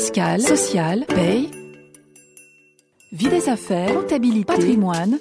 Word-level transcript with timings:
fiscale, 0.00 0.40
sociale, 0.40 1.04
paye, 1.04 1.50
vie 3.12 3.28
des 3.28 3.50
affaires, 3.50 3.92
comptabilité, 3.92 4.46
patrimoine. 4.46 5.18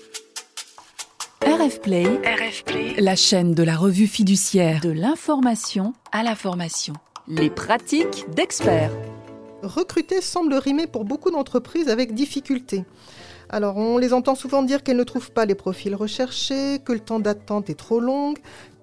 RF 1.42 1.82
Play, 1.82 2.06
RF 2.06 2.64
Play, 2.64 2.96
la 2.98 3.18
chaîne 3.18 3.54
de 3.54 3.64
la 3.64 3.76
revue 3.76 4.08
fiduciaire 4.08 4.80
de 4.80 4.92
l'information 4.92 5.94
à 6.14 6.24
la 6.24 6.34
formation. 6.34 6.94
Les 7.28 7.50
pratiques 7.50 8.24
d'experts. 8.34 8.94
Recruter 9.64 10.22
semble 10.22 10.54
rimer 10.54 10.88
pour 10.88 11.04
beaucoup 11.04 11.30
d'entreprises 11.30 11.90
avec 11.90 12.14
difficulté. 12.14 12.86
Alors, 13.50 13.76
on 13.76 13.98
les 13.98 14.14
entend 14.14 14.36
souvent 14.36 14.64
dire 14.64 14.84
qu'elles 14.84 14.96
ne 14.96 15.04
trouvent 15.04 15.34
pas 15.34 15.46
les 15.46 15.56
profils 15.56 15.94
recherchés, 15.94 16.80
que 16.86 16.94
le 16.94 17.02
temps 17.02 17.20
d'attente 17.20 17.70
est 17.70 17.78
trop 17.78 18.00
long, 18.00 18.34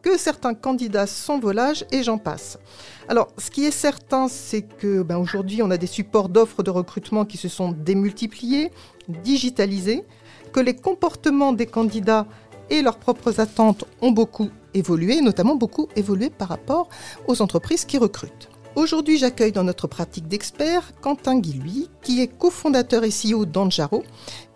que 0.06 0.16
certains 0.16 0.54
candidats 0.54 1.08
sont 1.08 1.40
volages 1.40 1.84
et 1.90 2.04
j'en 2.04 2.16
passe. 2.16 2.60
Alors, 3.08 3.26
ce 3.38 3.50
qui 3.50 3.64
est 3.64 3.72
certain, 3.72 4.28
c'est 4.28 4.62
que 4.62 5.02
ben, 5.02 5.16
aujourd'hui, 5.16 5.62
on 5.64 5.70
a 5.72 5.78
des 5.78 5.88
supports 5.88 6.28
d'offres 6.28 6.62
de 6.62 6.70
recrutement 6.70 7.24
qui 7.24 7.36
se 7.36 7.48
sont 7.48 7.72
démultipliés, 7.72 8.70
digitalisés, 9.08 10.04
que 10.52 10.60
les 10.60 10.76
comportements 10.76 11.52
des 11.52 11.66
candidats 11.66 12.28
et 12.70 12.82
leurs 12.82 12.98
propres 12.98 13.40
attentes 13.40 13.84
ont 14.00 14.12
beaucoup 14.12 14.48
évolué, 14.74 15.20
notamment 15.22 15.56
beaucoup 15.56 15.88
évolué 15.96 16.30
par 16.30 16.50
rapport 16.50 16.88
aux 17.26 17.42
entreprises 17.42 17.84
qui 17.84 17.98
recrutent. 17.98 18.48
Aujourd'hui, 18.76 19.16
j'accueille 19.16 19.52
dans 19.52 19.64
notre 19.64 19.86
pratique 19.86 20.28
d'expert 20.28 20.92
Quentin 21.00 21.38
Guilhuy, 21.40 21.88
qui 22.02 22.20
est 22.20 22.26
cofondateur 22.26 23.04
et 23.04 23.08
CEO 23.08 23.46
d'Anjaro, 23.46 24.04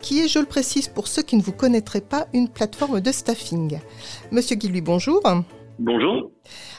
qui 0.03 0.21
est, 0.21 0.29
je 0.29 0.39
le 0.39 0.45
précise 0.45 0.89
pour 0.89 1.09
ceux 1.09 1.23
qui 1.23 1.37
ne 1.37 1.43
vous 1.43 1.53
connaîtraient 1.53 2.03
pas, 2.03 2.27
une 2.35 2.51
plateforme 2.51 3.01
de 3.01 3.13
staffing. 3.13 3.79
Monsieur 4.31 4.57
Guilhuy, 4.57 4.83
bonjour. 4.83 5.23
Bonjour. 5.79 6.31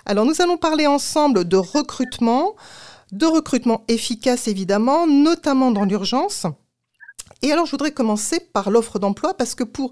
Alors, 0.05 0.25
nous 0.25 0.39
allons 0.39 0.57
parler 0.57 0.85
ensemble 0.85 1.47
de 1.47 1.57
recrutement, 1.57 2.53
de 3.11 3.25
recrutement 3.25 3.85
efficace 3.87 4.47
évidemment, 4.47 5.07
notamment 5.07 5.71
dans 5.71 5.85
l'urgence. 5.85 6.45
Et 7.43 7.51
alors, 7.51 7.65
je 7.65 7.71
voudrais 7.71 7.91
commencer 7.91 8.39
par 8.53 8.69
l'offre 8.69 8.99
d'emploi 8.99 9.33
parce 9.33 9.55
que 9.55 9.63
pour 9.63 9.91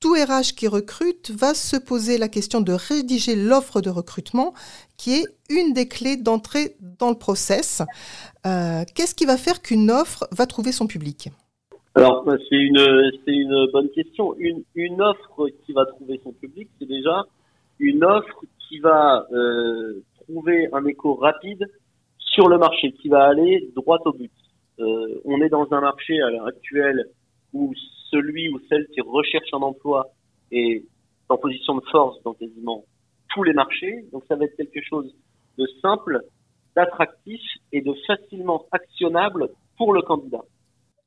tout 0.00 0.14
RH 0.14 0.54
qui 0.56 0.66
recrute 0.66 1.30
va 1.30 1.52
se 1.54 1.76
poser 1.76 2.16
la 2.16 2.28
question 2.28 2.60
de 2.60 2.72
rédiger 2.72 3.36
l'offre 3.36 3.80
de 3.82 3.90
recrutement, 3.90 4.54
qui 4.96 5.14
est 5.14 5.26
une 5.50 5.74
des 5.74 5.88
clés 5.88 6.16
d'entrée 6.16 6.76
dans 6.98 7.10
le 7.10 7.16
process. 7.18 7.82
Euh, 8.46 8.82
qu'est-ce 8.94 9.14
qui 9.14 9.26
va 9.26 9.36
faire 9.36 9.60
qu'une 9.60 9.90
offre 9.90 10.26
va 10.32 10.46
trouver 10.46 10.72
son 10.72 10.86
public? 10.86 11.28
Alors, 11.94 12.24
bah, 12.24 12.36
c'est 12.48 12.56
une, 12.56 13.66
bonne 13.72 13.90
question. 13.90 14.34
Une, 14.38 14.62
une 14.74 15.02
offre 15.02 15.48
qui 15.66 15.72
va 15.72 15.84
trouver 15.86 16.20
son 16.22 16.32
public, 16.32 16.68
c'est 16.78 16.88
déjà 16.88 17.26
une 17.78 18.04
offre 18.04 18.44
qui 18.68 18.78
va 18.78 19.26
euh, 19.32 20.02
trouver 20.22 20.68
un 20.72 20.84
écho 20.86 21.14
rapide 21.14 21.66
sur 22.18 22.48
le 22.48 22.58
marché, 22.58 22.92
qui 22.92 23.08
va 23.08 23.24
aller 23.24 23.70
droit 23.74 23.98
au 24.04 24.12
but. 24.12 24.30
Euh, 24.80 25.20
on 25.24 25.40
est 25.42 25.48
dans 25.48 25.66
un 25.72 25.80
marché 25.80 26.20
à 26.20 26.30
l'heure 26.30 26.46
actuelle 26.46 27.06
où 27.52 27.72
celui 28.10 28.48
ou 28.48 28.60
celle 28.68 28.86
qui 28.88 29.00
recherche 29.00 29.48
un 29.52 29.58
emploi 29.58 30.10
est 30.50 30.84
en 31.28 31.36
position 31.36 31.76
de 31.76 31.84
force 31.90 32.22
dans 32.24 32.34
quasiment 32.34 32.84
tous 33.34 33.42
les 33.42 33.52
marchés. 33.52 34.04
Donc 34.12 34.24
ça 34.28 34.36
va 34.36 34.44
être 34.44 34.56
quelque 34.56 34.82
chose 34.82 35.14
de 35.58 35.66
simple, 35.82 36.20
d'attractif 36.74 37.40
et 37.72 37.82
de 37.82 37.94
facilement 38.06 38.64
actionnable 38.72 39.50
pour 39.76 39.92
le 39.92 40.02
candidat. 40.02 40.42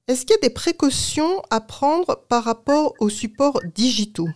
Est-ce 0.08 0.26
qu'il 0.26 0.36
y 0.36 0.46
a 0.46 0.48
des 0.48 0.54
précautions 0.54 1.42
à 1.50 1.62
prendre 1.62 2.26
par 2.30 2.44
rapport 2.44 2.94
aux 3.00 3.10
supports 3.10 3.60
digitaux? 3.74 4.28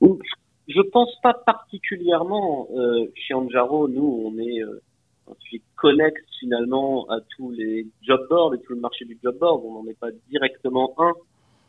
Je 0.00 0.80
pense 0.80 1.14
pas 1.22 1.34
particulièrement. 1.34 2.68
Euh, 2.74 3.06
chez 3.14 3.34
Anjaro, 3.34 3.88
nous, 3.88 4.24
on 4.24 4.38
est 4.38 4.62
euh, 4.62 4.82
ensuite 5.26 5.62
connexe 5.76 6.22
finalement 6.40 7.08
à 7.08 7.18
tous 7.36 7.50
les 7.50 7.86
job 8.02 8.20
boards 8.28 8.54
et 8.54 8.60
tout 8.60 8.74
le 8.74 8.80
marché 8.80 9.04
du 9.04 9.18
job 9.22 9.36
board. 9.38 9.62
On 9.64 9.82
n'en 9.82 9.88
est 9.88 9.98
pas 9.98 10.10
directement 10.28 10.94
un, 10.98 11.12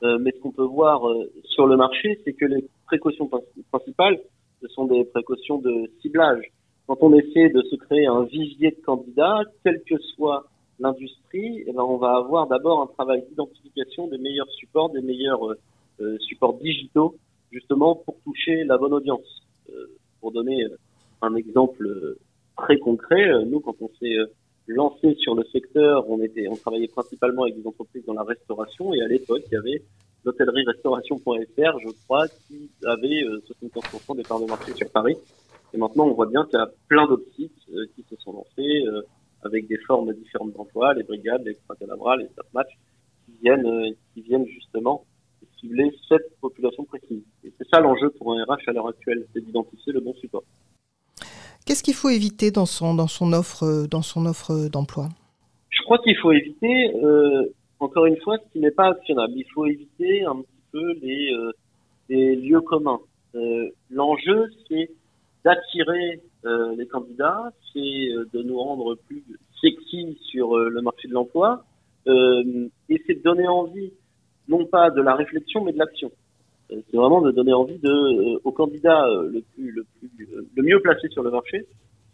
euh, 0.03 0.17
mais 0.19 0.31
ce 0.31 0.39
qu'on 0.39 0.51
peut 0.51 0.63
voir 0.63 1.07
euh, 1.07 1.31
sur 1.45 1.65
le 1.67 1.77
marché, 1.77 2.19
c'est 2.23 2.33
que 2.33 2.45
les 2.45 2.65
précautions 2.85 3.29
principales, 3.71 4.19
ce 4.61 4.67
sont 4.69 4.85
des 4.85 5.05
précautions 5.05 5.59
de 5.59 5.89
ciblage. 6.01 6.51
Quand 6.87 6.97
on 7.01 7.13
essaie 7.13 7.49
de 7.49 7.61
se 7.61 7.75
créer 7.77 8.07
un 8.07 8.23
vivier 8.23 8.71
de 8.71 8.81
candidats, 8.85 9.41
quelle 9.63 9.81
que 9.83 9.97
soit 10.15 10.45
l'industrie, 10.79 11.63
eh 11.65 11.71
ben 11.71 11.83
on 11.83 11.97
va 11.97 12.15
avoir 12.15 12.47
d'abord 12.47 12.81
un 12.81 12.87
travail 12.87 13.23
d'identification 13.29 14.07
des 14.07 14.17
meilleurs 14.17 14.49
supports, 14.51 14.89
des 14.89 15.01
meilleurs 15.01 15.55
euh, 16.01 16.17
supports 16.19 16.55
digitaux, 16.55 17.15
justement 17.51 17.95
pour 17.95 18.15
toucher 18.23 18.63
la 18.65 18.77
bonne 18.77 18.93
audience. 18.93 19.41
pour 20.19 20.31
donner 20.31 20.65
un 21.21 21.35
exemple 21.35 21.85
très 22.57 22.77
concret. 22.77 23.29
Euh, 23.29 23.43
nous, 23.45 23.59
quand 23.59 23.75
on 23.81 23.89
s'est 23.99 24.15
euh, 24.17 24.25
lancé 24.67 25.15
sur 25.15 25.35
le 25.35 25.43
secteur, 25.45 26.09
on 26.09 26.21
était, 26.21 26.47
on 26.47 26.55
travaillait 26.55 26.87
principalement 26.87 27.43
avec 27.43 27.59
des 27.59 27.67
entreprises 27.67 28.05
dans 28.05 28.13
la 28.13 28.23
restauration 28.23 28.93
et 28.93 29.01
à 29.01 29.07
l'époque, 29.07 29.41
il 29.47 29.53
y 29.53 29.57
avait 29.57 29.81
l'hôtellerie-restauration.fr, 30.25 31.79
je 31.79 31.91
crois, 32.05 32.27
qui 32.27 32.69
avait 32.85 33.23
75% 33.63 34.11
euh, 34.11 34.15
des 34.15 34.23
parts 34.23 34.39
de 34.39 34.45
marché 34.45 34.73
sur 34.73 34.89
Paris. 34.89 35.17
Et 35.73 35.77
maintenant, 35.77 36.05
on 36.05 36.13
voit 36.13 36.27
bien 36.27 36.45
qu'il 36.45 36.59
y 36.59 36.61
a 36.61 36.69
plein 36.87 37.07
d'autres 37.07 37.29
sites 37.35 37.65
qui 37.95 38.05
se 38.07 38.15
sont 38.17 38.31
lancés 38.31 38.85
avec 39.41 39.67
des 39.67 39.77
formes 39.87 40.13
différentes 40.13 40.53
d'emploi, 40.53 40.93
les 40.93 41.01
brigades, 41.01 41.43
les 41.43 41.51
extra 41.51 41.75
les 42.15 42.27
staff 42.27 42.45
match, 42.53 42.69
qui 43.25 43.31
viennent, 43.41 43.95
qui 44.13 44.21
viennent 44.21 44.45
justement 44.45 45.03
cibler 45.59 45.91
cette 46.07 46.37
population 46.39 46.83
précise. 46.83 47.23
Et 47.43 47.51
c'est 47.57 47.67
ça 47.69 47.79
l'enjeu 47.79 48.11
pour 48.11 48.33
un 48.33 48.43
RH 48.43 48.67
à 48.69 48.71
l'heure 48.73 48.87
actuelle, 48.87 49.25
c'est 49.33 49.43
d'identifier 49.43 49.93
le 49.93 50.01
bon 50.01 50.13
support. 50.13 50.43
Qu'est-ce 51.65 51.83
qu'il 51.83 51.93
faut 51.93 52.09
éviter 52.09 52.51
dans 52.51 52.65
son, 52.65 52.93
dans 52.93 53.07
son 53.07 53.31
offre, 53.31 53.87
dans 53.87 54.01
son 54.01 54.25
offre 54.25 54.69
d'emploi? 54.69 55.09
Je 55.69 55.81
crois 55.83 55.97
qu'il 55.99 56.15
faut 56.17 56.31
éviter, 56.31 56.93
euh, 56.95 57.43
encore 57.79 58.05
une 58.05 58.17
fois, 58.17 58.37
ce 58.37 58.51
qui 58.51 58.59
n'est 58.59 58.71
pas 58.71 58.89
actionnable. 58.89 59.33
Il 59.35 59.45
faut 59.53 59.65
éviter 59.65 60.23
un 60.23 60.35
petit 60.35 60.63
peu 60.71 60.93
les, 61.01 61.33
euh, 61.33 61.51
les 62.09 62.35
lieux 62.35 62.61
communs. 62.61 62.99
Euh, 63.35 63.69
L'enjeu, 63.89 64.49
c'est 64.67 64.89
d'attirer 65.43 66.21
les 66.77 66.85
candidats, 66.87 67.53
c'est 67.71 67.79
de 67.79 68.43
nous 68.43 68.59
rendre 68.59 68.95
plus 69.07 69.23
sexy 69.61 70.17
sur 70.29 70.57
le 70.57 70.81
marché 70.81 71.07
de 71.07 71.13
l'emploi, 71.13 71.63
et 72.05 73.01
c'est 73.07 73.13
de 73.13 73.23
donner 73.23 73.47
envie, 73.47 73.93
non 74.49 74.65
pas 74.65 74.89
de 74.89 75.01
la 75.01 75.15
réflexion, 75.15 75.63
mais 75.63 75.71
de 75.71 75.77
l'action. 75.77 76.11
C'est 76.69 76.97
vraiment 76.97 77.21
de 77.21 77.31
donner 77.31 77.53
envie 77.53 77.79
de, 77.79 78.41
au 78.43 78.51
candidat 78.51 79.07
le 79.07 79.41
plus, 79.53 79.85
le 80.55 80.63
mieux 80.63 80.79
placé 80.81 81.07
sur 81.09 81.23
le 81.23 81.31
marché, 81.31 81.65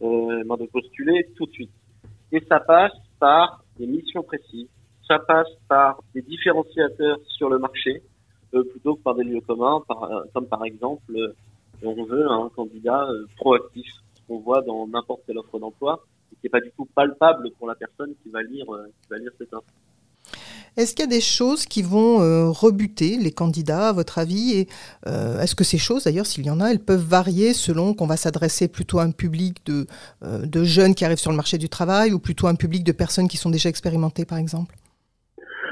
euh, 0.01 0.43
de 0.43 0.65
postuler 0.67 1.27
tout 1.35 1.45
de 1.45 1.51
suite. 1.51 1.71
Et 2.31 2.41
ça 2.47 2.59
passe 2.59 2.93
par 3.19 3.63
des 3.77 3.87
missions 3.87 4.23
précises, 4.23 4.67
ça 5.07 5.19
passe 5.19 5.47
par 5.67 6.01
des 6.13 6.21
différenciateurs 6.21 7.17
sur 7.27 7.49
le 7.49 7.59
marché, 7.59 8.01
plutôt 8.51 8.95
que 8.95 9.01
par 9.01 9.15
des 9.15 9.23
lieux 9.23 9.41
communs, 9.41 9.81
par, 9.87 10.09
comme 10.33 10.47
par 10.47 10.63
exemple, 10.65 11.33
on 11.83 12.03
veut 12.03 12.29
un 12.29 12.49
candidat 12.55 13.07
proactif, 13.37 13.87
qu'on 14.27 14.39
voit 14.39 14.61
dans 14.61 14.87
n'importe 14.87 15.21
quelle 15.25 15.37
offre 15.37 15.59
d'emploi, 15.59 16.03
et 16.31 16.35
qui 16.35 16.41
n'est 16.43 16.49
pas 16.49 16.61
du 16.61 16.71
tout 16.75 16.85
palpable 16.93 17.51
pour 17.57 17.67
la 17.67 17.75
personne 17.75 18.13
qui 18.23 18.29
va 18.29 18.41
lire, 18.43 18.65
qui 18.65 19.09
va 19.09 19.17
lire 19.17 19.31
cette 19.37 19.53
info. 19.53 19.65
Est-ce 20.79 20.95
qu'il 20.95 21.03
y 21.03 21.09
a 21.09 21.11
des 21.11 21.19
choses 21.19 21.65
qui 21.65 21.81
vont 21.81 22.21
euh, 22.21 22.47
rebuter 22.47 23.17
les 23.21 23.31
candidats, 23.31 23.89
à 23.89 23.91
votre 23.91 24.17
avis? 24.17 24.57
Et 24.57 24.67
euh, 25.07 25.41
est-ce 25.41 25.53
que 25.53 25.65
ces 25.65 25.77
choses, 25.77 26.05
d'ailleurs, 26.05 26.25
s'il 26.25 26.45
y 26.45 26.49
en 26.49 26.61
a, 26.61 26.71
elles 26.71 26.79
peuvent 26.79 27.03
varier 27.03 27.51
selon 27.51 27.93
qu'on 27.93 28.07
va 28.07 28.15
s'adresser 28.15 28.71
plutôt 28.71 28.99
à 28.99 29.03
un 29.03 29.11
public 29.11 29.57
de, 29.65 29.87
euh, 30.23 30.45
de 30.45 30.63
jeunes 30.63 30.95
qui 30.95 31.03
arrivent 31.03 31.19
sur 31.19 31.31
le 31.31 31.35
marché 31.35 31.57
du 31.57 31.67
travail 31.67 32.13
ou 32.13 32.19
plutôt 32.19 32.47
à 32.47 32.51
un 32.51 32.55
public 32.55 32.85
de 32.85 32.93
personnes 32.93 33.27
qui 33.27 33.35
sont 33.35 33.49
déjà 33.49 33.67
expérimentées, 33.67 34.23
par 34.23 34.37
exemple? 34.37 34.73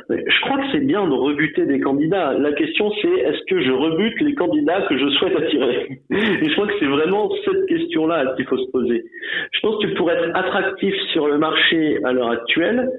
Je 0.09 0.41
crois 0.41 0.57
que 0.57 0.72
c'est 0.73 0.85
bien 0.85 1.07
de 1.07 1.13
rebuter 1.13 1.66
des 1.66 1.79
candidats. 1.79 2.34
La 2.34 2.51
question 2.53 2.91
c'est 3.01 3.07
est-ce 3.07 3.44
que 3.50 3.62
je 3.62 3.72
rebute 3.72 4.19
les 4.22 4.35
candidats 4.35 4.81
que 4.88 4.97
je 4.97 5.09
souhaite 5.16 5.35
attirer? 5.35 6.01
Et 6.12 6.50
je 6.50 6.53
crois 6.53 6.68
que 6.68 6.74
c'est 6.79 6.85
vraiment 6.85 7.29
cette 7.45 7.66
question-là 7.68 8.34
qu'il 8.35 8.45
faut 8.45 8.57
se 8.57 8.72
poser. 8.72 9.06
Je 9.51 9.59
pense 9.62 9.84
que 9.84 9.95
pour 9.95 10.09
être 10.12 10.29
attractif 10.34 10.94
sur 11.12 11.28
le 11.28 11.38
marché 11.38 12.00
à 12.06 12.13
l'heure 12.13 12.31
actuelle, 12.31 12.89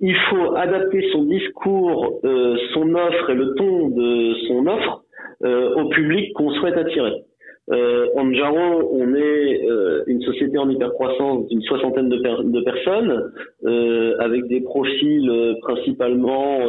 il 0.00 0.14
faut 0.30 0.54
adapter 0.56 1.08
son 1.12 1.24
discours, 1.24 2.20
euh, 2.24 2.56
son 2.74 2.94
offre 2.94 3.30
et 3.30 3.34
le 3.34 3.54
ton 3.54 3.88
de 3.88 4.34
son 4.46 4.66
offre 4.66 5.02
euh, 5.44 5.74
au 5.74 5.88
public 5.88 6.32
qu'on 6.34 6.50
souhaite 6.52 6.76
attirer. 6.76 7.24
Euh, 7.70 8.06
Anjaro, 8.16 8.90
on 8.92 9.14
est 9.14 9.68
euh, 9.68 10.02
une 10.06 10.22
société 10.22 10.56
en 10.56 10.70
hypercroissance 10.70 11.48
d'une 11.48 11.60
soixantaine 11.62 12.08
de, 12.08 12.16
de 12.16 12.60
personnes, 12.62 13.30
euh, 13.66 14.16
avec 14.20 14.46
des 14.46 14.62
profils 14.62 15.28
euh, 15.28 15.54
principalement 15.60 16.60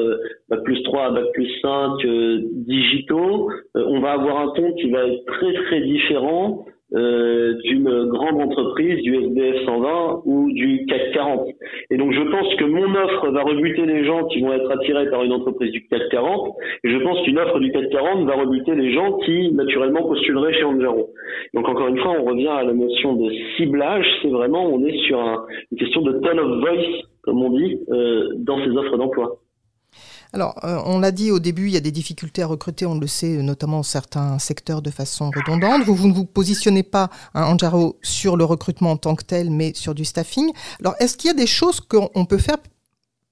bac 0.50 0.62
plus 0.64 0.82
3 0.84 1.12
bac 1.12 1.26
plus 1.34 1.50
5 1.62 2.06
digitaux. 2.68 3.50
on 3.76 4.00
va 4.02 4.12
avoir 4.12 4.42
un 4.42 4.52
ton 4.56 4.74
qui 4.74 4.90
va 4.90 5.06
être 5.06 5.26
très 5.26 5.54
très 5.54 5.82
différent 5.82 6.66
euh, 6.94 7.54
d'une 7.64 8.06
grande 8.06 8.42
entreprise, 8.42 9.02
du 9.04 9.16
SBF 9.16 9.66
120 9.66 10.22
ou 10.26 10.52
du 10.52 10.86
CAC 10.88 11.12
40. 11.14 11.48
Et 11.92 11.98
donc 11.98 12.14
je 12.14 12.22
pense 12.22 12.56
que 12.56 12.66
mon 12.66 12.96
offre 12.96 13.30
va 13.30 13.44
rebuter 13.44 13.86
les 13.86 14.06
gens 14.06 14.26
qui 14.26 14.42
vont 14.42 14.54
être 14.54 14.72
attirés 14.72 15.10
par 15.10 15.24
une 15.24 15.34
entreprise 15.34 15.72
du 15.72 15.86
CAC 15.88 16.10
40, 16.10 16.56
et 16.84 16.90
je 16.90 16.98
pense 16.98 17.22
qu'une 17.24 17.38
offre 17.38 17.60
du 17.60 17.72
CAC 17.72 17.90
40 17.90 18.26
va 18.26 18.34
rebuter 18.34 18.74
les 18.76 18.92
gens 18.94 19.18
qui 19.20 19.52
naturellement 19.52 20.04
postuleraient 20.04 20.54
chez 20.54 20.64
Anjaro. 20.64 21.10
Donc 21.54 21.70
encore 21.70 21.88
une 21.88 22.00
fois, 22.00 22.16
on 22.20 22.26
revient 22.26 22.48
à 22.48 22.64
la 22.64 22.74
notion 22.74 23.14
de 23.14 23.32
ciblage, 23.58 24.06
c'est 24.22 24.30
vraiment, 24.30 24.66
on 24.66 24.84
est 24.84 24.98
sur 25.06 25.20
une 25.72 25.78
question 25.78 26.02
de 26.02 26.14
tone 26.14 26.40
of 26.40 26.60
voice, 26.60 27.04
comme 27.22 27.42
on 27.44 27.52
dit, 27.52 27.80
euh, 27.90 28.30
dans 28.38 28.58
ces 28.64 28.72
offres 28.72 28.98
d'emploi. 28.98 29.40
Alors, 30.32 30.54
euh, 30.64 30.78
on 30.86 31.00
l'a 31.00 31.12
dit 31.12 31.32
au 31.32 31.40
début, 31.40 31.68
il 31.68 31.74
y 31.74 31.78
a 31.78 31.82
des 31.82 31.92
difficultés 31.92 32.44
à 32.44 32.48
recruter, 32.48 32.86
on 32.86 33.00
le 33.00 33.08
sait, 33.08 33.42
notamment 33.42 33.82
certains 33.82 34.38
secteurs 34.38 34.84
de 34.84 34.92
façon 34.92 35.32
redondante. 35.36 35.82
Vous, 35.84 36.08
ne 36.08 36.14
vous 36.14 36.26
positionnez 36.26 36.84
pas, 36.84 37.10
hein, 37.34 37.46
Anjaro, 37.46 37.98
sur 38.04 38.38
le 38.38 38.44
recrutement 38.44 38.92
en 38.92 38.98
tant 38.98 39.16
que 39.16 39.24
tel, 39.24 39.50
mais 39.50 39.74
sur 39.74 39.96
du 39.96 40.06
staffing. 40.06 40.52
Alors, 40.80 40.94
est-ce 41.00 41.18
qu'il 41.18 41.30
y 41.30 41.34
a 41.34 41.38
des 41.38 41.48
choses 41.48 41.80
qu'on 41.82 42.26
peut 42.26 42.38
faire 42.38 42.58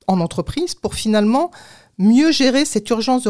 en 0.07 0.19
entreprise 0.21 0.73
pour 0.73 0.95
finalement 0.95 1.51
mieux 1.99 2.31
gérer 2.31 2.65
cette 2.65 2.89
urgence 2.89 3.23
de, 3.23 3.29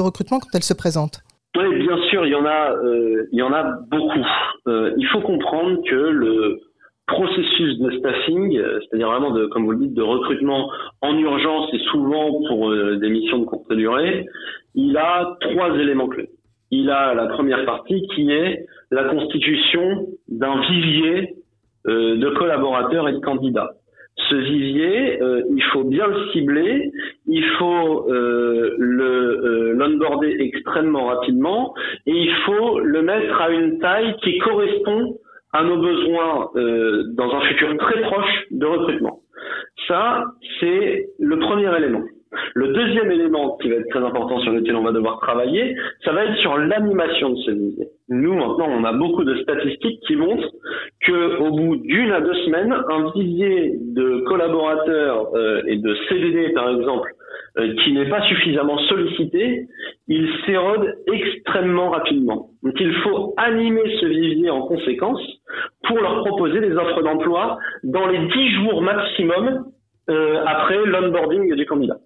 recrutement 0.00 0.40
quand 0.40 0.48
elle 0.54 0.64
se 0.64 0.74
présente? 0.74 1.20
Oui, 1.56 1.78
bien 1.78 1.96
sûr, 2.10 2.26
il 2.26 2.32
y 2.32 2.34
en 2.34 2.44
a, 2.44 2.72
euh, 2.72 3.28
il 3.32 3.38
y 3.38 3.42
en 3.42 3.52
a 3.52 3.62
beaucoup. 3.88 4.24
Euh, 4.66 4.92
il 4.96 5.06
faut 5.12 5.20
comprendre 5.20 5.78
que 5.88 5.94
le 5.94 6.60
processus 7.06 7.78
de 7.78 7.90
staffing, 7.98 8.58
euh, 8.58 8.80
c'est-à-dire 8.80 9.08
vraiment 9.08 9.30
de, 9.30 9.46
comme 9.46 9.64
vous 9.64 9.72
le 9.72 9.78
dites, 9.78 9.94
de 9.94 10.02
recrutement 10.02 10.70
en 11.02 11.16
urgence 11.16 11.72
et 11.72 11.78
souvent 11.90 12.32
pour 12.48 12.70
euh, 12.70 12.96
des 12.96 13.08
missions 13.08 13.38
de 13.38 13.44
courte 13.44 13.72
durée, 13.72 14.26
il 14.74 14.96
a 14.96 15.36
trois 15.40 15.74
éléments 15.76 16.08
clés. 16.08 16.30
Il 16.72 16.90
a 16.90 17.14
la 17.14 17.26
première 17.26 17.64
partie 17.64 18.06
qui 18.14 18.30
est 18.32 18.66
la 18.90 19.04
constitution 19.04 20.06
d'un 20.28 20.60
vivier 20.62 21.36
euh, 21.86 22.16
de 22.16 22.28
collaborateurs 22.30 23.08
et 23.08 23.12
de 23.12 23.20
candidats. 23.20 23.70
Ce 24.30 24.34
vivier, 24.34 25.20
il 25.50 25.62
faut 25.74 25.84
bien 25.84 26.06
le 26.06 26.30
cibler, 26.32 26.90
il 27.26 27.44
faut 27.58 28.06
le 28.08 29.72
l'onboarder 29.72 30.34
extrêmement 30.40 31.08
rapidement 31.08 31.74
et 32.06 32.12
il 32.12 32.32
faut 32.46 32.80
le 32.80 33.02
mettre 33.02 33.38
à 33.38 33.50
une 33.50 33.78
taille 33.78 34.16
qui 34.22 34.38
correspond 34.38 35.18
à 35.56 35.64
nos 35.64 35.78
besoins 35.78 36.50
euh, 36.56 37.04
dans 37.14 37.34
un 37.34 37.40
futur 37.42 37.76
très 37.78 38.02
proche 38.02 38.44
de 38.50 38.66
recrutement. 38.66 39.20
Ça, 39.88 40.24
c'est 40.60 41.08
le 41.18 41.38
premier 41.38 41.74
élément. 41.76 42.02
Le 42.54 42.68
deuxième 42.68 43.10
élément 43.10 43.56
qui 43.58 43.68
va 43.68 43.76
être 43.76 43.88
très 43.88 44.04
important 44.04 44.40
sur 44.40 44.52
lequel 44.52 44.76
on 44.76 44.82
va 44.82 44.92
devoir 44.92 45.20
travailler, 45.20 45.76
ça 46.04 46.12
va 46.12 46.24
être 46.24 46.36
sur 46.38 46.56
l'animation 46.56 47.30
de 47.30 47.36
ce 47.36 47.50
vivier. 47.50 47.86
Nous, 48.08 48.34
maintenant, 48.34 48.68
on 48.68 48.84
a 48.84 48.92
beaucoup 48.92 49.24
de 49.24 49.36
statistiques 49.42 50.00
qui 50.06 50.16
montrent 50.16 50.50
que 51.00 51.38
au 51.40 51.50
bout 51.50 51.76
d'une 51.76 52.10
à 52.10 52.20
deux 52.20 52.34
semaines, 52.44 52.72
un 52.72 53.10
vivier 53.14 53.74
de 53.80 54.24
collaborateurs 54.26 55.34
euh, 55.34 55.62
et 55.66 55.76
de 55.76 55.96
CDD, 56.08 56.52
par 56.52 56.70
exemple, 56.70 57.12
euh, 57.58 57.74
qui 57.82 57.92
n'est 57.92 58.08
pas 58.08 58.22
suffisamment 58.22 58.78
sollicité, 58.80 59.66
il 60.08 60.28
s'érode 60.44 60.94
extrêmement 61.10 61.90
rapidement. 61.90 62.50
Donc 62.62 62.74
il 62.78 62.92
faut 62.96 63.34
animer 63.38 63.96
ce 63.98 64.06
vivier 64.06 64.50
en 64.50 64.62
conséquence 64.62 65.20
pour 65.84 65.98
leur 65.98 66.22
proposer 66.24 66.60
des 66.60 66.72
offres 66.76 67.02
d'emploi 67.02 67.58
dans 67.82 68.06
les 68.08 68.18
10 68.18 68.50
jours 68.56 68.82
maximum 68.82 69.64
euh, 70.10 70.44
après 70.46 70.84
l'onboarding 70.84 71.54
du 71.54 71.66
candidat. 71.66 71.96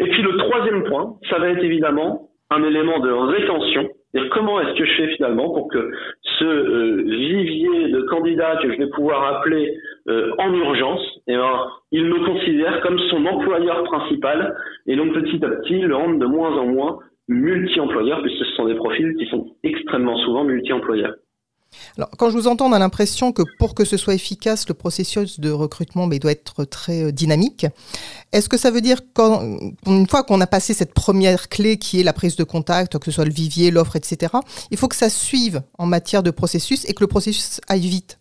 Et 0.00 0.08
puis 0.08 0.22
le 0.22 0.36
troisième 0.36 0.84
point, 0.84 1.14
ça 1.30 1.38
va 1.38 1.48
être 1.48 1.62
évidemment 1.62 2.28
un 2.50 2.62
élément 2.62 3.00
de 3.00 3.10
rétention. 3.10 3.88
Comment 4.30 4.60
est-ce 4.60 4.78
que 4.78 4.84
je 4.86 4.92
fais 4.94 5.08
finalement 5.16 5.50
pour 5.50 5.68
que 5.68 5.90
ce 6.38 6.44
euh, 6.44 7.02
vivier 7.06 7.88
de 7.88 8.00
candidats 8.02 8.56
que 8.62 8.72
je 8.72 8.78
vais 8.78 8.88
pouvoir 8.88 9.24
appeler 9.36 9.76
euh, 10.08 10.32
en 10.38 10.54
urgence, 10.54 11.02
eh 11.26 11.36
ben, 11.36 11.66
il 11.92 12.04
me 12.06 12.24
considère 12.24 12.80
comme 12.80 12.98
son 13.10 13.26
employeur 13.26 13.82
principal 13.84 14.56
et 14.86 14.96
donc 14.96 15.12
petit 15.12 15.44
à 15.44 15.48
petit 15.48 15.80
le 15.80 15.94
rendre 15.94 16.18
de 16.18 16.26
moins 16.26 16.56
en 16.56 16.66
moins 16.66 16.98
multi-employeurs 17.28 18.22
puisque 18.22 18.44
ce 18.44 18.54
sont 18.54 18.66
des 18.66 18.74
profils 18.74 19.14
qui 19.16 19.26
sont 19.26 19.46
extrêmement 19.64 20.16
souvent 20.18 20.44
multi-employeurs. 20.44 21.14
Alors, 21.96 22.10
quand 22.18 22.30
je 22.30 22.34
vous 22.34 22.48
entends, 22.48 22.66
on 22.66 22.72
a 22.72 22.78
l'impression 22.78 23.32
que 23.32 23.42
pour 23.58 23.74
que 23.74 23.84
ce 23.84 23.96
soit 23.96 24.14
efficace, 24.14 24.68
le 24.68 24.74
processus 24.74 25.40
de 25.40 25.50
recrutement 25.50 26.06
doit 26.06 26.32
être 26.32 26.64
très 26.64 27.04
euh, 27.04 27.12
dynamique. 27.12 27.66
Est-ce 28.32 28.48
que 28.48 28.56
ça 28.56 28.70
veut 28.70 28.80
dire 28.80 28.98
qu'une 29.14 30.06
fois 30.08 30.22
qu'on 30.22 30.40
a 30.40 30.46
passé 30.46 30.72
cette 30.74 30.94
première 30.94 31.48
clé 31.48 31.78
qui 31.78 32.00
est 32.00 32.04
la 32.04 32.12
prise 32.12 32.36
de 32.36 32.44
contact, 32.44 32.98
que 32.98 33.06
ce 33.06 33.10
soit 33.10 33.24
le 33.24 33.32
vivier, 33.32 33.70
l'offre, 33.70 33.96
etc., 33.96 34.34
il 34.70 34.76
faut 34.76 34.88
que 34.88 34.96
ça 34.96 35.08
suive 35.08 35.62
en 35.78 35.86
matière 35.86 36.22
de 36.22 36.30
processus 36.30 36.88
et 36.88 36.94
que 36.94 37.02
le 37.02 37.08
processus 37.08 37.60
aille 37.68 37.80
vite? 37.80 38.18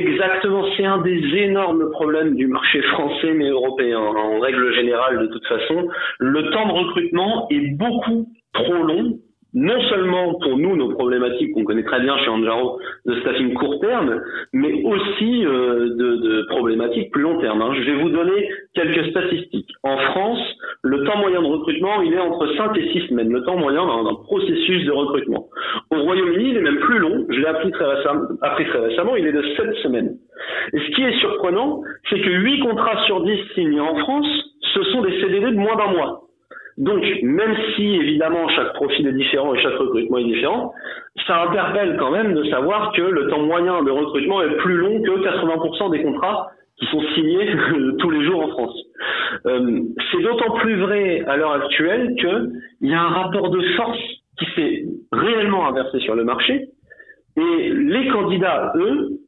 Exactement, 0.00 0.64
c'est 0.76 0.86
un 0.86 1.02
des 1.02 1.20
énormes 1.36 1.90
problèmes 1.90 2.34
du 2.34 2.46
marché 2.46 2.80
français 2.92 3.32
mais 3.34 3.48
européen. 3.48 3.98
En 3.98 4.40
règle 4.40 4.74
générale, 4.74 5.18
de 5.18 5.26
toute 5.26 5.46
façon, 5.46 5.88
le 6.18 6.50
temps 6.50 6.66
de 6.66 6.72
recrutement 6.72 7.46
est 7.50 7.76
beaucoup 7.76 8.32
trop 8.54 8.82
long 8.82 9.18
non 9.54 9.80
seulement 9.88 10.34
pour 10.34 10.58
nous, 10.58 10.76
nos 10.76 10.90
problématiques 10.90 11.52
qu'on 11.52 11.64
connaît 11.64 11.84
très 11.84 12.00
bien 12.00 12.16
chez 12.18 12.28
Anjaro 12.28 12.80
de 13.06 13.20
staffing 13.20 13.54
court 13.54 13.78
terme, 13.80 14.20
mais 14.52 14.82
aussi 14.82 15.46
euh, 15.46 15.94
de, 15.94 16.16
de, 16.16 16.46
problématiques 16.48 17.12
plus 17.12 17.22
long 17.22 17.40
terme. 17.40 17.62
Hein. 17.62 17.72
Je 17.74 17.82
vais 17.82 18.02
vous 18.02 18.10
donner 18.10 18.48
quelques 18.74 19.10
statistiques. 19.10 19.70
En 19.84 19.96
France, 19.96 20.40
le 20.82 21.04
temps 21.04 21.18
moyen 21.18 21.40
de 21.40 21.46
recrutement, 21.46 22.02
il 22.02 22.12
est 22.14 22.18
entre 22.18 22.52
5 22.56 22.76
et 22.78 22.92
6 22.92 23.08
semaines, 23.08 23.30
le 23.30 23.42
temps 23.44 23.56
moyen 23.56 23.86
d'un 23.86 24.14
processus 24.14 24.84
de 24.84 24.90
recrutement. 24.90 25.46
Au 25.90 26.02
Royaume-Uni, 26.02 26.50
il 26.50 26.56
est 26.56 26.62
même 26.62 26.80
plus 26.80 26.98
long, 26.98 27.24
je 27.30 27.38
l'ai 27.38 27.46
appris 27.46 27.70
très, 27.70 27.86
récemment, 27.86 29.16
il 29.16 29.26
est 29.26 29.32
de 29.32 29.42
7 29.56 29.74
semaines. 29.82 30.16
Et 30.72 30.78
ce 30.78 30.90
qui 30.96 31.02
est 31.02 31.18
surprenant, 31.20 31.80
c'est 32.10 32.20
que 32.20 32.30
8 32.30 32.60
contrats 32.60 33.04
sur 33.06 33.22
10 33.22 33.38
signés 33.54 33.80
en 33.80 33.94
France, 33.96 34.26
ce 34.74 34.82
sont 34.84 35.02
des 35.02 35.20
CDD 35.20 35.52
de 35.52 35.56
moins 35.56 35.76
d'un 35.76 35.92
mois. 35.92 36.23
Donc, 36.76 37.04
même 37.22 37.54
si 37.74 37.94
évidemment 37.94 38.48
chaque 38.48 38.72
profil 38.74 39.06
est 39.06 39.12
différent 39.12 39.54
et 39.54 39.62
chaque 39.62 39.76
recrutement 39.76 40.18
est 40.18 40.24
différent, 40.24 40.74
ça 41.26 41.42
interpelle 41.42 41.96
quand 41.98 42.10
même 42.10 42.34
de 42.34 42.44
savoir 42.44 42.92
que 42.92 43.02
le 43.02 43.28
temps 43.28 43.42
moyen 43.42 43.82
de 43.82 43.90
recrutement 43.90 44.42
est 44.42 44.56
plus 44.56 44.76
long 44.76 45.00
que 45.02 45.10
80% 45.10 45.90
des 45.92 46.02
contrats 46.02 46.48
qui 46.78 46.86
sont 46.86 47.02
signés 47.14 47.48
tous 47.98 48.10
les 48.10 48.24
jours 48.24 48.42
en 48.42 48.48
France. 48.48 48.76
Euh, 49.46 49.80
c'est 50.10 50.22
d'autant 50.22 50.54
plus 50.54 50.76
vrai 50.80 51.24
à 51.26 51.36
l'heure 51.36 51.52
actuelle 51.52 52.14
qu'il 52.16 52.90
y 52.90 52.94
a 52.94 53.00
un 53.00 53.08
rapport 53.08 53.50
de 53.50 53.62
force 53.76 53.98
qui 54.38 54.46
s'est 54.56 54.84
réellement 55.12 55.68
inversé 55.68 56.00
sur 56.00 56.16
le 56.16 56.24
marché 56.24 56.68
et 57.36 57.70
les 57.70 58.08
candidats, 58.08 58.72
eux, 58.76 59.20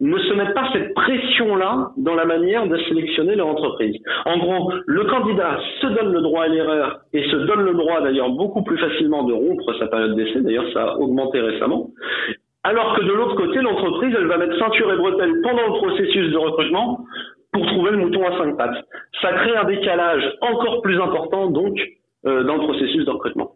ne 0.00 0.18
se 0.18 0.32
mettent 0.32 0.54
pas 0.54 0.68
cette 0.72 0.94
pression-là 0.94 1.90
dans 1.98 2.14
la 2.14 2.24
manière 2.24 2.66
de 2.66 2.76
sélectionner 2.88 3.34
leur 3.34 3.48
entreprise. 3.48 3.96
En 4.24 4.38
gros, 4.38 4.72
le 4.86 5.04
candidat 5.04 5.58
se 5.80 5.86
donne 5.88 6.12
le 6.12 6.22
droit 6.22 6.44
à 6.44 6.48
l'erreur 6.48 7.00
et 7.12 7.22
se 7.24 7.36
donne 7.36 7.62
le 7.62 7.74
droit 7.74 8.00
d'ailleurs 8.00 8.30
beaucoup 8.30 8.62
plus 8.62 8.78
facilement 8.78 9.24
de 9.24 9.34
rompre 9.34 9.74
sa 9.78 9.86
période 9.88 10.16
d'essai, 10.16 10.40
d'ailleurs 10.40 10.72
ça 10.72 10.84
a 10.84 10.96
augmenté 10.96 11.40
récemment, 11.40 11.90
alors 12.62 12.96
que 12.96 13.02
de 13.02 13.12
l'autre 13.12 13.36
côté, 13.36 13.60
l'entreprise, 13.60 14.14
elle 14.16 14.26
va 14.26 14.38
mettre 14.38 14.58
ceinture 14.58 14.92
et 14.92 14.96
bretelles 14.96 15.40
pendant 15.42 15.66
le 15.66 15.78
processus 15.78 16.30
de 16.30 16.36
recrutement 16.36 17.04
pour 17.52 17.66
trouver 17.66 17.90
le 17.92 17.96
mouton 17.98 18.24
à 18.26 18.38
cinq 18.38 18.56
pattes. 18.56 18.84
Ça 19.20 19.32
crée 19.32 19.56
un 19.56 19.64
décalage 19.64 20.22
encore 20.40 20.82
plus 20.82 21.00
important 21.00 21.50
donc 21.50 21.78
euh, 22.26 22.44
dans 22.44 22.56
le 22.56 22.60
processus 22.60 23.04
de 23.04 23.10
recrutement. 23.10 23.52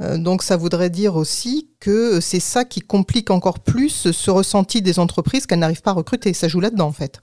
Euh, 0.00 0.16
donc 0.18 0.42
ça 0.42 0.56
voudrait 0.56 0.90
dire 0.90 1.16
aussi 1.16 1.68
que 1.80 2.20
c'est 2.20 2.40
ça 2.40 2.64
qui 2.64 2.80
complique 2.80 3.30
encore 3.30 3.60
plus 3.64 4.10
ce 4.10 4.30
ressenti 4.30 4.82
des 4.82 4.98
entreprises 4.98 5.46
qu'elles 5.46 5.58
n'arrivent 5.58 5.82
pas 5.82 5.90
à 5.90 5.94
recruter. 5.94 6.32
Ça 6.32 6.48
joue 6.48 6.60
là-dedans 6.60 6.86
en 6.86 6.92
fait. 6.92 7.20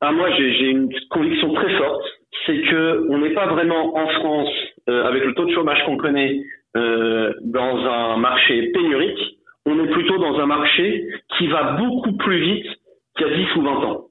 Ah, 0.00 0.12
moi 0.12 0.30
j'ai 0.36 0.70
une 0.70 0.88
conviction 1.10 1.52
très 1.54 1.76
forte, 1.76 2.02
c'est 2.46 2.60
que 2.62 3.06
on 3.10 3.18
n'est 3.18 3.34
pas 3.34 3.46
vraiment 3.46 3.96
en 3.96 4.06
France 4.20 4.48
euh, 4.88 5.04
avec 5.04 5.24
le 5.24 5.34
taux 5.34 5.44
de 5.44 5.52
chômage 5.52 5.84
qu'on 5.84 5.96
connaît 5.96 6.40
euh, 6.76 7.32
dans 7.42 7.76
un 7.78 8.16
marché 8.16 8.70
pénurique. 8.72 9.38
On 9.66 9.84
est 9.84 9.88
plutôt 9.88 10.18
dans 10.18 10.38
un 10.38 10.46
marché 10.46 11.04
qui 11.36 11.48
va 11.48 11.72
beaucoup 11.72 12.16
plus 12.16 12.40
vite 12.40 12.66
qu'il 13.16 13.26
y 13.26 13.30
a 13.30 13.36
10 13.36 13.56
ou 13.56 13.62
20 13.62 13.70
ans. 13.70 14.04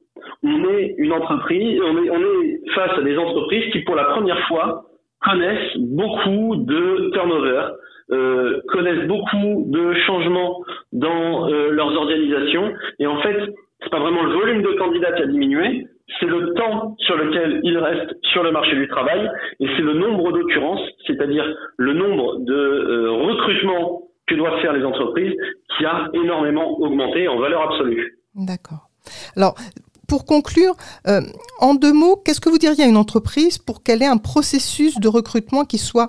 On 0.43 0.69
est 0.69 0.95
une 0.97 1.13
entreprise, 1.13 1.79
on 1.81 2.03
est, 2.03 2.09
on 2.09 2.19
est 2.19 2.71
face 2.75 2.97
à 2.97 3.01
des 3.01 3.17
entreprises 3.17 3.71
qui 3.71 3.79
pour 3.79 3.95
la 3.95 4.05
première 4.05 4.45
fois 4.47 4.83
connaissent 5.27 5.77
beaucoup 5.77 6.55
de 6.55 7.11
turnover, 7.11 7.69
euh, 8.11 8.61
connaissent 8.69 9.07
beaucoup 9.07 9.65
de 9.67 9.93
changements 10.05 10.63
dans 10.93 11.49
euh, 11.49 11.71
leurs 11.71 11.93
organisations. 11.95 12.71
Et 12.99 13.07
en 13.07 13.19
fait, 13.21 13.37
c'est 13.81 13.89
pas 13.89 13.99
vraiment 13.99 14.23
le 14.23 14.33
volume 14.33 14.61
de 14.61 14.71
candidats 14.73 15.11
qui 15.13 15.23
a 15.23 15.27
diminué, 15.27 15.87
c'est 16.19 16.25
le 16.25 16.53
temps 16.53 16.95
sur 16.99 17.17
lequel 17.17 17.59
ils 17.63 17.77
restent 17.77 18.15
sur 18.31 18.43
le 18.43 18.51
marché 18.51 18.75
du 18.75 18.87
travail 18.87 19.29
et 19.59 19.67
c'est 19.75 19.81
le 19.81 19.93
nombre 19.93 20.31
d'occurrences, 20.31 20.81
c'est-à-dire 21.05 21.45
le 21.77 21.93
nombre 21.93 22.39
de 22.39 22.53
euh, 22.53 23.11
recrutements 23.11 24.03
que 24.25 24.35
doivent 24.35 24.59
faire 24.61 24.73
les 24.73 24.83
entreprises 24.83 25.35
qui 25.77 25.85
a 25.85 26.09
énormément 26.13 26.79
augmenté 26.79 27.27
en 27.27 27.39
valeur 27.39 27.71
absolue. 27.71 28.19
D'accord. 28.35 28.89
Alors, 29.35 29.55
pour 30.07 30.25
conclure, 30.25 30.73
euh, 31.07 31.21
en 31.59 31.75
deux 31.75 31.93
mots, 31.93 32.15
qu'est-ce 32.23 32.41
que 32.41 32.49
vous 32.49 32.57
diriez 32.57 32.85
à 32.85 32.87
une 32.87 32.97
entreprise 32.97 33.57
pour 33.57 33.83
qu'elle 33.83 34.01
ait 34.01 34.07
un 34.07 34.17
processus 34.17 34.99
de 34.99 35.07
recrutement 35.07 35.63
qui 35.63 35.77
soit 35.77 36.07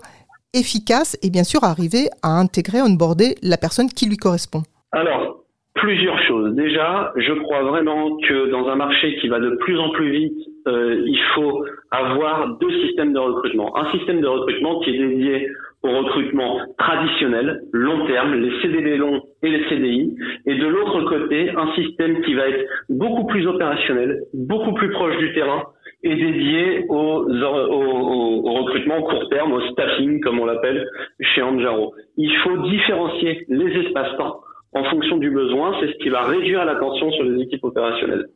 efficace 0.54 1.18
et 1.22 1.30
bien 1.30 1.44
sûr 1.44 1.64
arriver 1.64 2.08
à 2.22 2.38
intégrer, 2.38 2.80
onboarder 2.80 3.34
la 3.42 3.56
personne 3.56 3.88
qui 3.88 4.06
lui 4.08 4.16
correspond? 4.16 4.62
Alors, 4.92 5.44
plusieurs 5.74 6.20
choses. 6.26 6.54
Déjà, 6.54 7.12
je 7.16 7.32
crois 7.42 7.62
vraiment 7.62 8.16
que 8.16 8.50
dans 8.50 8.68
un 8.68 8.76
marché 8.76 9.16
qui 9.20 9.28
va 9.28 9.38
de 9.38 9.50
plus 9.60 9.78
en 9.78 9.90
plus 9.90 10.10
vite, 10.10 10.48
euh, 10.66 11.02
il 11.06 11.20
faut 11.34 11.64
avoir 11.90 12.58
deux 12.58 12.70
systèmes 12.86 13.12
de 13.12 13.18
recrutement. 13.18 13.76
Un 13.76 13.90
système 13.92 14.20
de 14.20 14.26
recrutement 14.26 14.80
qui 14.80 14.90
est 14.90 14.98
dédié 14.98 15.48
au 15.82 15.90
recrutement 15.90 16.58
traditionnel, 16.76 17.62
long 17.72 18.06
terme, 18.06 18.34
les 18.34 18.60
CDD 18.60 18.96
longs 18.96 19.22
et 19.42 19.50
les 19.50 19.68
CDI, 19.68 20.16
et 20.46 20.54
de 20.56 20.66
l'autre 20.66 21.02
côté, 21.02 21.50
un 21.50 21.72
système 21.74 22.20
qui 22.22 22.34
va 22.34 22.48
être 22.48 22.64
beaucoup 22.88 23.26
plus 23.26 23.46
opérationnel, 23.46 24.22
beaucoup 24.34 24.72
plus 24.72 24.90
proche 24.90 25.16
du 25.18 25.32
terrain, 25.34 25.62
et 26.02 26.14
dédié 26.14 26.84
au, 26.88 27.26
au, 27.28 28.52
recrutement 28.52 29.02
court 29.02 29.28
terme, 29.30 29.52
au 29.52 29.60
staffing, 29.72 30.20
comme 30.20 30.38
on 30.38 30.46
l'appelle 30.46 30.86
chez 31.20 31.42
Anjaro. 31.42 31.94
Il 32.16 32.34
faut 32.38 32.56
différencier 32.68 33.44
les 33.48 33.80
espaces-temps 33.84 34.40
en 34.72 34.84
fonction 34.84 35.16
du 35.16 35.30
besoin, 35.30 35.76
c'est 35.80 35.88
ce 35.92 35.98
qui 35.98 36.08
va 36.08 36.22
réduire 36.22 36.64
l'attention 36.64 37.10
sur 37.12 37.24
les 37.24 37.42
équipes 37.42 37.64
opérationnelles. 37.64 38.26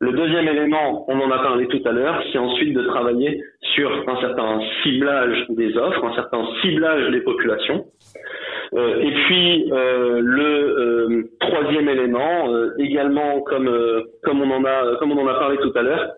Le 0.00 0.12
deuxième 0.12 0.46
élément, 0.46 1.04
on 1.08 1.18
en 1.18 1.30
a 1.32 1.38
parlé 1.38 1.66
tout 1.66 1.80
à 1.84 1.90
l'heure, 1.90 2.22
c'est 2.30 2.38
ensuite 2.38 2.72
de 2.72 2.82
travailler 2.82 3.42
sur 3.74 3.90
un 4.08 4.20
certain 4.20 4.60
ciblage 4.82 5.46
des 5.48 5.76
offres, 5.76 6.04
un 6.04 6.14
certain 6.14 6.46
ciblage 6.62 7.10
des 7.10 7.20
populations. 7.20 7.84
Euh, 8.74 9.00
et 9.00 9.10
puis 9.10 9.72
euh, 9.72 10.20
le 10.22 10.44
euh, 10.44 11.30
troisième 11.40 11.88
élément, 11.88 12.48
euh, 12.48 12.74
également 12.78 13.40
comme 13.40 13.70
comme 14.22 14.40
on 14.40 14.50
en 14.52 14.64
a 14.64 14.96
comme 15.00 15.10
on 15.10 15.20
en 15.20 15.26
a 15.26 15.34
parlé 15.34 15.56
tout 15.56 15.72
à 15.74 15.82
l'heure, 15.82 16.12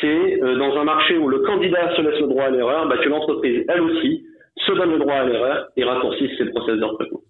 c'est 0.00 0.38
dans 0.40 0.78
un 0.78 0.84
marché 0.84 1.18
où 1.18 1.28
le 1.28 1.40
candidat 1.40 1.94
se 1.96 2.00
laisse 2.00 2.20
le 2.20 2.28
droit 2.28 2.44
à 2.44 2.50
l'erreur, 2.50 2.88
bah, 2.88 2.96
que 2.96 3.08
l'entreprise 3.10 3.62
elle 3.68 3.82
aussi 3.82 4.24
se 4.56 4.72
donne 4.72 4.92
le 4.92 4.98
droit 5.00 5.14
à 5.14 5.26
l'erreur 5.26 5.68
et 5.76 5.84
raccourcisse 5.84 6.30
ses 6.38 6.46
process 6.46 6.76
de. 6.78 7.27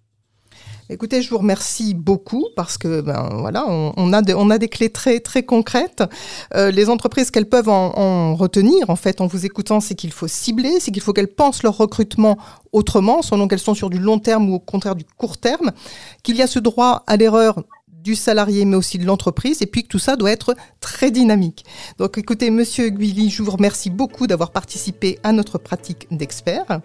Écoutez, 0.91 1.21
je 1.21 1.29
vous 1.29 1.37
remercie 1.37 1.93
beaucoup 1.93 2.47
parce 2.55 2.79
que 2.79 3.01
ben 3.01 3.29
voilà, 3.33 3.63
on, 3.69 4.11
a, 4.11 4.23
on 4.33 4.49
a 4.49 4.57
des 4.57 4.67
clés 4.67 4.89
très 4.89 5.19
très 5.19 5.43
concrètes. 5.43 6.03
Euh, 6.55 6.71
les 6.71 6.89
entreprises 6.89 7.29
qu'elles 7.29 7.47
peuvent 7.47 7.69
en, 7.69 8.33
retenir, 8.33 8.89
en 8.89 8.95
fait, 8.95 9.21
en 9.21 9.27
vous 9.27 9.45
écoutant, 9.45 9.81
c'est 9.81 9.93
qu'il 9.93 10.11
faut 10.11 10.27
cibler, 10.27 10.79
c'est 10.79 10.89
qu'il 10.89 11.03
faut 11.03 11.13
qu'elles 11.13 11.27
pensent 11.27 11.61
leur 11.61 11.77
recrutement 11.77 12.39
autrement, 12.71 13.21
selon 13.21 13.47
qu'elles 13.47 13.59
sont 13.59 13.75
sur 13.75 13.91
du 13.91 13.99
long 13.99 14.17
terme 14.17 14.49
ou 14.49 14.55
au 14.55 14.59
contraire 14.59 14.95
du 14.95 15.03
court 15.03 15.37
terme, 15.37 15.71
qu'il 16.23 16.37
y 16.37 16.41
a 16.41 16.47
ce 16.47 16.57
droit 16.57 17.03
à 17.05 17.17
l'erreur 17.17 17.61
du 17.87 18.15
salarié, 18.15 18.65
mais 18.65 18.75
aussi 18.75 18.97
de 18.97 19.05
l'entreprise, 19.05 19.61
et 19.61 19.67
puis 19.67 19.83
que 19.83 19.89
tout 19.89 19.99
ça 19.99 20.15
doit 20.15 20.31
être 20.31 20.55
très 20.79 21.11
dynamique. 21.11 21.65
Donc 21.99 22.17
écoutez, 22.17 22.49
Monsieur 22.49 22.89
Guilly, 22.89 23.29
je 23.29 23.43
vous 23.43 23.51
remercie 23.51 23.91
beaucoup 23.91 24.25
d'avoir 24.25 24.49
participé 24.49 25.19
à 25.21 25.33
notre 25.33 25.59
pratique 25.59 26.07
d'expert. 26.09 26.81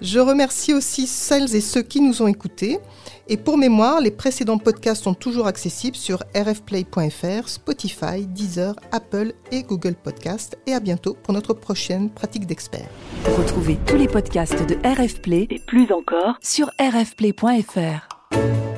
Je 0.00 0.18
remercie 0.18 0.74
aussi 0.74 1.06
celles 1.06 1.54
et 1.54 1.60
ceux 1.60 1.82
qui 1.82 2.00
nous 2.00 2.22
ont 2.22 2.26
écoutés. 2.26 2.78
Et 3.28 3.36
pour 3.36 3.58
mémoire, 3.58 4.00
les 4.00 4.10
précédents 4.10 4.58
podcasts 4.58 5.04
sont 5.04 5.14
toujours 5.14 5.46
accessibles 5.46 5.96
sur 5.96 6.22
rfplay.fr, 6.34 7.48
Spotify, 7.48 8.26
Deezer, 8.26 8.76
Apple 8.92 9.32
et 9.50 9.62
Google 9.62 9.94
Podcasts. 9.94 10.58
Et 10.66 10.74
à 10.74 10.80
bientôt 10.80 11.16
pour 11.22 11.34
notre 11.34 11.54
prochaine 11.54 12.10
pratique 12.10 12.46
d'expert. 12.46 12.88
Retrouvez 13.36 13.78
tous 13.86 13.96
les 13.96 14.08
podcasts 14.08 14.66
de 14.66 14.76
RFplay 14.84 15.46
et 15.50 15.58
plus 15.58 15.90
encore 15.92 16.36
sur 16.40 16.70
rfplay.fr. 16.78 18.75